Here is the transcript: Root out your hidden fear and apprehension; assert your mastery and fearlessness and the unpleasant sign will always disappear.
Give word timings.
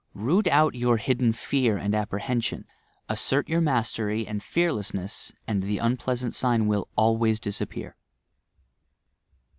Root 0.15 0.47
out 0.47 0.73
your 0.73 0.97
hidden 0.97 1.31
fear 1.31 1.77
and 1.77 1.93
apprehension; 1.93 2.65
assert 3.07 3.47
your 3.47 3.61
mastery 3.61 4.25
and 4.25 4.41
fearlessness 4.41 5.31
and 5.45 5.61
the 5.61 5.77
unpleasant 5.77 6.33
sign 6.33 6.65
will 6.65 6.87
always 6.95 7.39
disappear. 7.39 7.95